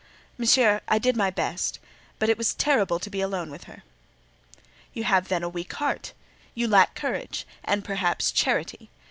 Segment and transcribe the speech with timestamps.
[0.35, 1.77] "Monsieur, I did my best;
[2.17, 3.83] but it was terrible to be alone with her!"
[4.95, 6.13] "You have, then, a weak heart!
[6.55, 8.89] You lack courage; and, perhaps, charity.